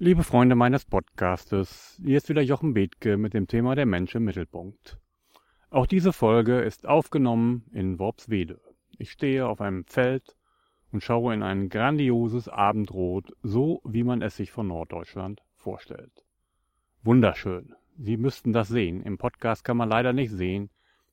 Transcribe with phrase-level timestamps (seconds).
[0.00, 4.26] Liebe Freunde meines Podcastes, hier ist wieder Jochen Bethke mit dem Thema der Mensch im
[4.26, 4.96] Mittelpunkt.
[5.70, 8.60] Auch diese Folge ist aufgenommen in Worpswede.
[8.96, 10.36] Ich stehe auf einem Feld
[10.92, 16.24] und schaue in ein grandioses Abendrot, so wie man es sich von Norddeutschland vorstellt.
[17.02, 17.74] Wunderschön.
[17.96, 19.02] Sie müssten das sehen.
[19.02, 20.70] Im Podcast kann man leider nicht sehen,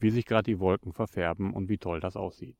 [0.00, 2.58] wie sich gerade die Wolken verfärben und wie toll das aussieht.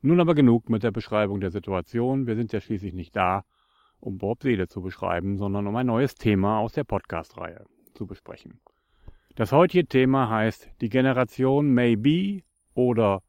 [0.00, 2.26] Nun aber genug mit der Beschreibung der Situation.
[2.26, 3.44] Wir sind ja schließlich nicht da,
[4.00, 8.60] um Bob Seele zu beschreiben, sondern um ein neues Thema aus der Podcast-Reihe zu besprechen.
[9.34, 12.42] Das heutige Thema heißt die Generation Maybe
[12.74, 13.22] oder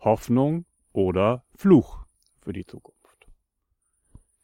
[0.00, 2.04] Hoffnung oder Fluch
[2.40, 3.26] für die Zukunft.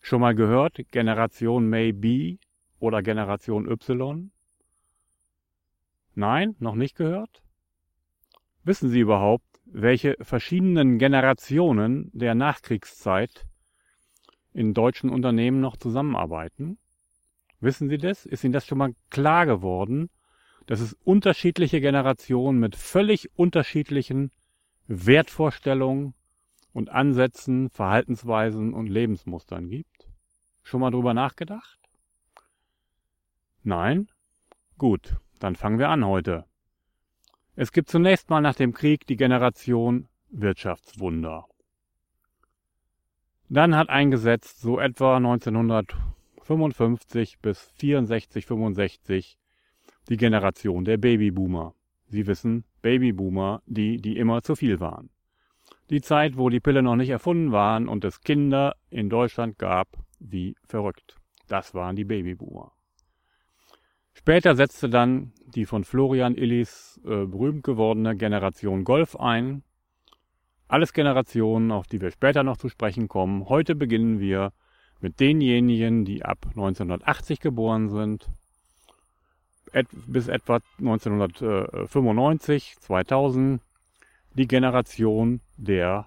[0.00, 2.38] Schon mal gehört, Generation Maybe
[2.78, 4.30] oder Generation Y?
[6.14, 7.42] Nein, noch nicht gehört?
[8.64, 13.46] Wissen Sie überhaupt, welche verschiedenen Generationen der Nachkriegszeit
[14.52, 16.78] in deutschen Unternehmen noch zusammenarbeiten?
[17.60, 18.26] Wissen Sie das?
[18.26, 20.10] Ist Ihnen das schon mal klar geworden,
[20.66, 24.30] dass es unterschiedliche Generationen mit völlig unterschiedlichen
[24.86, 26.14] Wertvorstellungen
[26.72, 30.08] und Ansätzen, Verhaltensweisen und Lebensmustern gibt?
[30.62, 31.78] Schon mal drüber nachgedacht?
[33.62, 34.08] Nein?
[34.78, 36.44] Gut, dann fangen wir an heute.
[37.56, 41.49] Es gibt zunächst mal nach dem Krieg die Generation Wirtschaftswunder.
[43.52, 49.40] Dann hat eingesetzt so etwa 1955 bis 64, 65
[50.08, 51.74] die Generation der Babyboomer.
[52.06, 55.10] Sie wissen, Babyboomer, die, die immer zu viel waren.
[55.90, 59.98] Die Zeit, wo die Pille noch nicht erfunden waren und es Kinder in Deutschland gab,
[60.20, 61.16] wie verrückt.
[61.48, 62.70] Das waren die Babyboomer.
[64.12, 69.64] Später setzte dann die von Florian Illis äh, berühmt gewordene Generation Golf ein,
[70.70, 73.48] alles Generationen, auf die wir später noch zu sprechen kommen.
[73.48, 74.52] Heute beginnen wir
[75.00, 78.30] mit denjenigen, die ab 1980 geboren sind,
[80.06, 83.60] bis etwa 1995, 2000,
[84.34, 86.06] die Generation der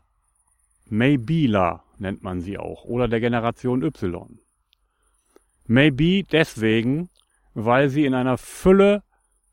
[0.89, 4.39] Maybeler nennt man sie auch, oder der Generation Y.
[5.65, 7.09] Maybe deswegen,
[7.53, 9.03] weil sie in einer Fülle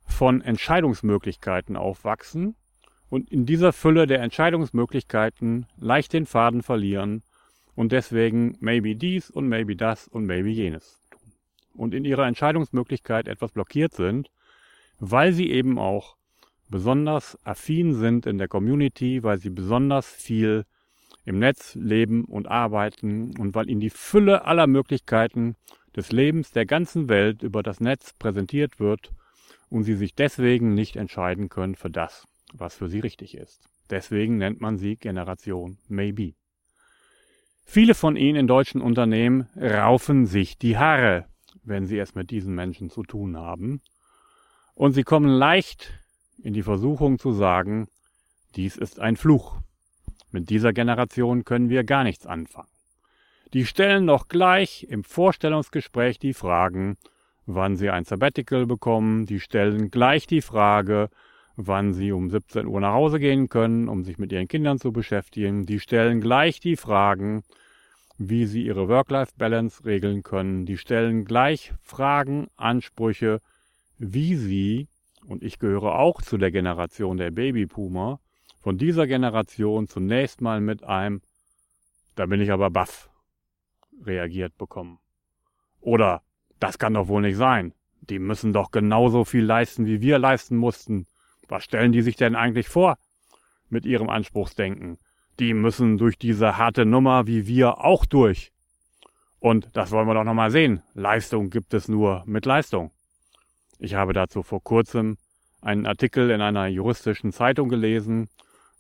[0.05, 2.57] von Entscheidungsmöglichkeiten aufwachsen
[3.11, 7.23] und in dieser Fülle der Entscheidungsmöglichkeiten leicht den Faden verlieren
[7.75, 11.33] und deswegen maybe dies und maybe das und maybe jenes tun.
[11.75, 14.31] Und in ihrer Entscheidungsmöglichkeit etwas blockiert sind,
[14.99, 16.17] weil sie eben auch
[16.69, 20.65] besonders affin sind in der Community, weil sie besonders viel
[21.25, 25.57] im Netz leben und arbeiten und weil ihnen die Fülle aller Möglichkeiten
[25.97, 29.11] des Lebens der ganzen Welt über das Netz präsentiert wird
[29.69, 33.61] und sie sich deswegen nicht entscheiden können für das, was für sie richtig ist.
[33.91, 36.35] Deswegen nennt man sie Generation Maybe.
[37.65, 41.27] Viele von ihnen in deutschen Unternehmen raufen sich die Haare,
[41.63, 43.81] wenn sie es mit diesen Menschen zu tun haben.
[44.75, 45.93] Und sie kommen leicht
[46.43, 47.89] in die Versuchung zu sagen,
[48.57, 49.61] dies ist ein Fluch.
[50.33, 52.69] Mit dieser Generation können wir gar nichts anfangen.
[53.53, 56.97] Die stellen noch gleich im Vorstellungsgespräch die Fragen,
[57.47, 61.11] wann sie ein Sabbatical bekommen, die stellen gleich die Frage,
[61.67, 64.93] wann sie um 17 Uhr nach Hause gehen können, um sich mit ihren Kindern zu
[64.93, 65.67] beschäftigen.
[65.67, 67.43] Die stellen gleich die Fragen,
[68.19, 70.67] wie sie ihre Work-Life-Balance regeln können.
[70.67, 73.41] Die stellen gleich Fragen, Ansprüche,
[73.99, 74.89] wie sie,
[75.27, 78.21] und ich gehöre auch zu der Generation der Baby-Puma,
[78.61, 81.23] von dieser Generation zunächst mal mit einem,
[82.15, 83.09] da bin ich aber baff,
[84.05, 84.99] reagiert bekommen.
[85.81, 86.23] Oder,
[86.59, 87.73] das kann doch wohl nicht sein.
[88.03, 91.07] Die müssen doch genauso viel leisten, wie wir leisten mussten.
[91.51, 92.97] Was stellen die sich denn eigentlich vor
[93.69, 94.99] mit ihrem Anspruchsdenken?
[95.41, 98.53] Die müssen durch diese harte Nummer wie wir auch durch.
[99.41, 100.83] Und das wollen wir doch nochmal sehen.
[100.95, 102.93] Leistung gibt es nur mit Leistung.
[103.79, 105.17] Ich habe dazu vor kurzem
[105.61, 108.29] einen Artikel in einer juristischen Zeitung gelesen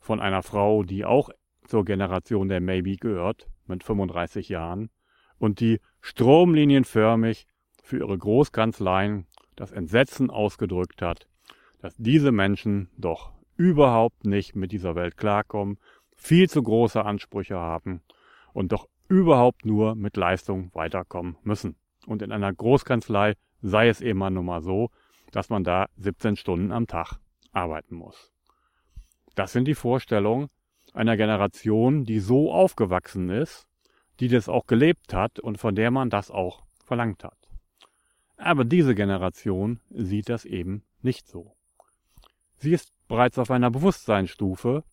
[0.00, 1.30] von einer Frau, die auch
[1.66, 4.90] zur Generation der Maybe gehört, mit 35 Jahren,
[5.38, 7.46] und die stromlinienförmig
[7.82, 9.26] für ihre Großkanzleien
[9.56, 11.29] das Entsetzen ausgedrückt hat,
[11.80, 15.78] dass diese Menschen doch überhaupt nicht mit dieser Welt klarkommen,
[16.14, 18.02] viel zu große Ansprüche haben
[18.52, 21.76] und doch überhaupt nur mit Leistung weiterkommen müssen.
[22.06, 24.90] Und in einer Großkanzlei sei es eben nun mal so,
[25.32, 27.18] dass man da 17 Stunden am Tag
[27.52, 28.32] arbeiten muss.
[29.34, 30.48] Das sind die Vorstellungen
[30.92, 33.66] einer Generation, die so aufgewachsen ist,
[34.18, 37.38] die das auch gelebt hat und von der man das auch verlangt hat.
[38.36, 41.54] Aber diese Generation sieht das eben nicht so.
[42.60, 44.84] Sie ist bereits auf einer Bewusstseinsstufe,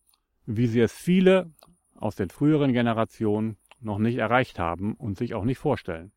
[0.46, 1.52] wie sie es viele
[1.94, 6.10] aus den früheren Generationen noch nicht erreicht haben und sich auch nicht vorstellen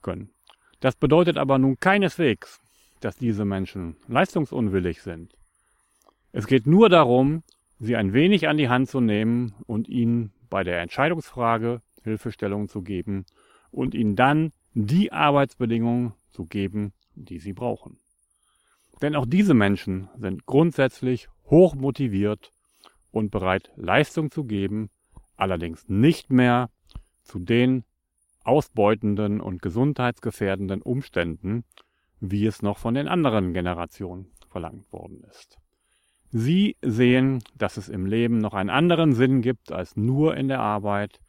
[0.00, 0.30] können.
[0.78, 2.60] Das bedeutet aber nun keineswegs,
[3.00, 5.34] dass diese Menschen leistungsunwillig sind.
[6.30, 7.42] Es geht nur darum,
[7.80, 12.82] sie ein wenig an die Hand zu nehmen und ihnen bei der Entscheidungsfrage Hilfestellung zu
[12.82, 13.26] geben
[13.72, 17.98] und ihnen dann die Arbeitsbedingungen zu geben, die sie brauchen.
[19.02, 22.52] Denn auch diese Menschen sind grundsätzlich hoch motiviert
[23.10, 24.90] und bereit, Leistung zu geben,
[25.36, 26.70] allerdings nicht mehr
[27.22, 27.84] zu den
[28.44, 31.64] ausbeutenden und gesundheitsgefährdenden Umständen,
[32.20, 35.58] wie es noch von den anderen Generationen verlangt worden ist.
[36.30, 40.60] Sie sehen, dass es im Leben noch einen anderen Sinn gibt als nur in der
[40.60, 41.20] Arbeit.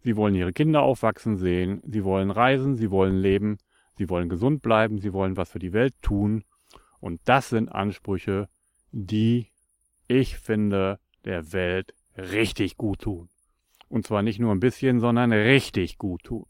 [0.00, 3.58] Sie wollen ihre Kinder aufwachsen sehen, sie wollen reisen, sie wollen leben,
[3.96, 6.44] sie wollen gesund bleiben, sie wollen was für die Welt tun.
[7.04, 8.48] Und das sind Ansprüche,
[8.90, 9.50] die
[10.08, 13.28] ich finde, der Welt richtig gut tun.
[13.90, 16.46] Und zwar nicht nur ein bisschen, sondern richtig gut tun.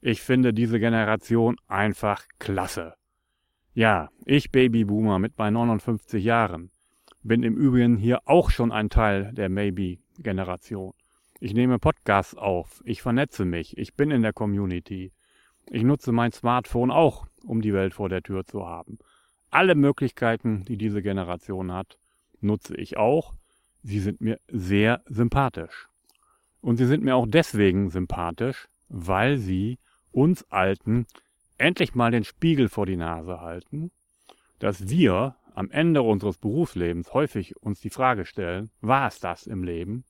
[0.00, 2.94] Ich finde diese Generation einfach klasse.
[3.74, 6.70] Ja, ich Babyboomer mit meinen 59 Jahren
[7.24, 10.92] bin im Übrigen hier auch schon ein Teil der Maybe-Generation.
[11.40, 15.12] Ich nehme Podcasts auf, ich vernetze mich, ich bin in der Community.
[15.68, 19.00] Ich nutze mein Smartphone auch, um die Welt vor der Tür zu haben.
[19.50, 21.98] Alle Möglichkeiten, die diese Generation hat,
[22.40, 23.34] nutze ich auch.
[23.82, 25.88] Sie sind mir sehr sympathisch.
[26.60, 29.78] Und sie sind mir auch deswegen sympathisch, weil sie
[30.12, 31.06] uns Alten
[31.58, 33.90] endlich mal den Spiegel vor die Nase halten,
[34.58, 39.62] dass wir am Ende unseres Berufslebens häufig uns die Frage stellen, war es das im
[39.62, 40.04] Leben?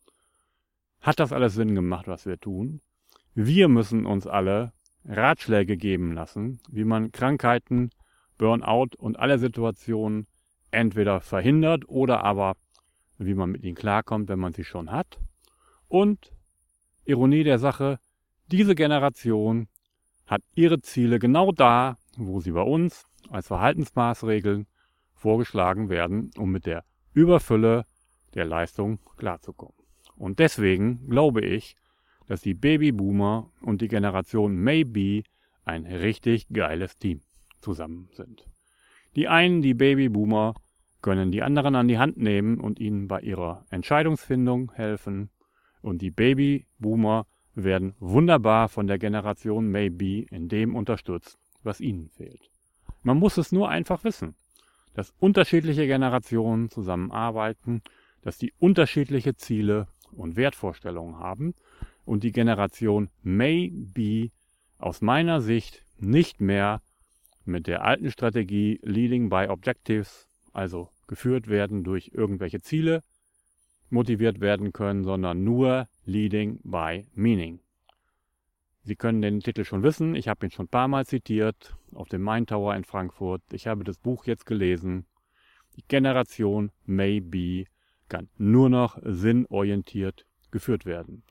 [1.00, 2.80] Hat das alles Sinn gemacht, was wir tun?
[3.34, 4.72] Wir müssen uns alle
[5.04, 7.90] Ratschläge geben lassen, wie man Krankheiten,
[8.40, 10.26] Burnout und alle Situationen
[10.70, 12.56] entweder verhindert oder aber
[13.18, 15.20] wie man mit ihnen klarkommt, wenn man sie schon hat.
[15.88, 16.32] Und
[17.04, 17.98] Ironie der Sache,
[18.46, 19.68] diese Generation
[20.26, 24.66] hat ihre Ziele genau da, wo sie bei uns als Verhaltensmaßregeln
[25.12, 27.84] vorgeschlagen werden, um mit der Überfülle
[28.32, 29.74] der Leistung klarzukommen.
[30.16, 31.76] Und deswegen glaube ich,
[32.26, 35.24] dass die Babyboomer und die Generation Maybe
[35.64, 37.20] ein richtig geiles Team
[37.60, 38.46] zusammen sind.
[39.16, 40.54] Die einen, die Babyboomer,
[41.02, 45.30] können die anderen an die Hand nehmen und ihnen bei ihrer Entscheidungsfindung helfen.
[45.82, 52.50] Und die Babyboomer werden wunderbar von der Generation Maybe in dem unterstützt, was ihnen fehlt.
[53.02, 54.34] Man muss es nur einfach wissen,
[54.94, 57.82] dass unterschiedliche Generationen zusammenarbeiten,
[58.22, 61.54] dass die unterschiedliche Ziele und Wertvorstellungen haben
[62.04, 64.30] und die Generation Maybe
[64.78, 66.82] aus meiner Sicht nicht mehr
[67.44, 73.02] mit der alten Strategie Leading by Objectives, also geführt werden durch irgendwelche Ziele,
[73.88, 77.60] motiviert werden können, sondern nur Leading by Meaning.
[78.82, 82.08] Sie können den Titel schon wissen, ich habe ihn schon ein paar Mal zitiert auf
[82.08, 83.42] dem Main Tower in Frankfurt.
[83.52, 85.06] Ich habe das Buch jetzt gelesen.
[85.76, 87.66] Die Generation Maybe
[88.08, 91.22] kann nur noch sinnorientiert geführt werden.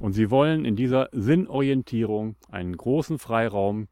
[0.00, 3.88] Und sie wollen in dieser Sinnorientierung einen großen Freiraum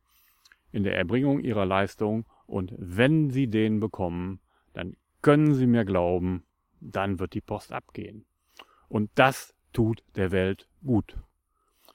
[0.77, 4.41] in der Erbringung ihrer Leistung und wenn sie den bekommen,
[4.75, 6.45] dann können Sie mir glauben,
[6.81, 8.27] dann wird die Post abgehen.
[8.89, 11.17] Und das tut der Welt gut.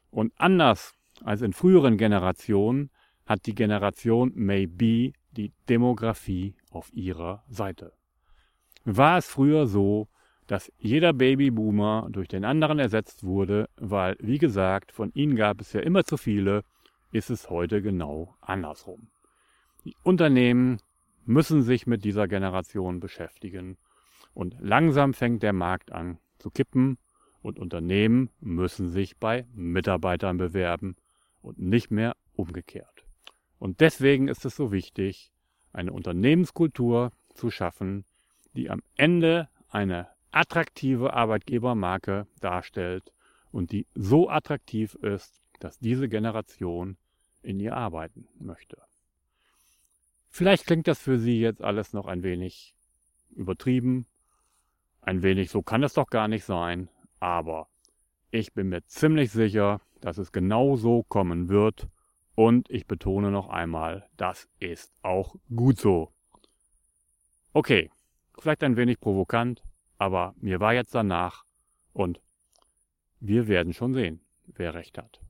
[0.09, 2.89] Und anders als in früheren Generationen
[3.27, 7.93] hat die Generation Maybe die Demografie auf ihrer Seite.
[8.83, 10.07] War es früher so,
[10.47, 15.71] dass jeder Babyboomer durch den anderen ersetzt wurde, weil, wie gesagt, von ihnen gab es
[15.71, 16.63] ja immer zu viele,
[17.11, 19.09] ist es heute genau andersrum.
[19.83, 20.81] Die Unternehmen
[21.25, 23.77] müssen sich mit dieser Generation beschäftigen
[24.33, 26.97] und langsam fängt der Markt an zu kippen
[27.41, 30.95] und Unternehmen müssen sich bei Mitarbeitern bewerben
[31.41, 33.05] und nicht mehr umgekehrt.
[33.59, 35.31] Und deswegen ist es so wichtig,
[35.73, 38.05] eine Unternehmenskultur zu schaffen,
[38.53, 43.13] die am Ende eine attraktive Arbeitgebermarke darstellt
[43.51, 46.97] und die so attraktiv ist, dass diese Generation
[47.43, 48.77] in ihr arbeiten möchte.
[50.29, 52.73] Vielleicht klingt das für Sie jetzt alles noch ein wenig
[53.31, 54.05] übertrieben,
[55.01, 57.67] ein wenig so kann es doch gar nicht sein, aber
[58.29, 61.87] ich bin mir ziemlich sicher, dass es genau so kommen wird
[62.35, 66.13] und ich betone noch einmal, das ist auch gut so.
[67.53, 67.91] Okay,
[68.39, 69.63] vielleicht ein wenig provokant,
[69.97, 71.43] aber mir war jetzt danach
[71.93, 72.21] und
[73.19, 75.21] wir werden schon sehen, wer recht hat.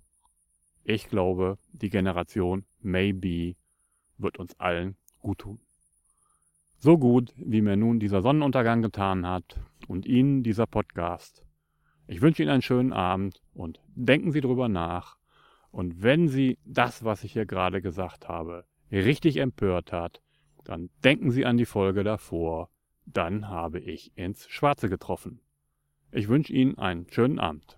[0.84, 3.56] Ich glaube, die Generation Maybe
[4.18, 5.60] wird uns allen gut tun.
[6.78, 11.46] So gut, wie mir nun dieser Sonnenuntergang getan hat und Ihnen dieser Podcast.
[12.08, 15.18] Ich wünsche Ihnen einen schönen Abend und denken Sie drüber nach,
[15.72, 20.22] Und wenn Sie das, was ich hier gerade gesagt habe, richtig empört hat,
[20.66, 22.70] dann denken Sie an die Folge davor,
[23.06, 25.40] dann habe ich ins Schwarze getroffen.
[26.12, 27.78] Ich wünsche Ihnen einen schönen Abend.